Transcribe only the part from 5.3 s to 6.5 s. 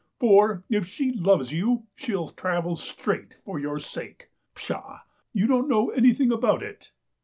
You don't know anything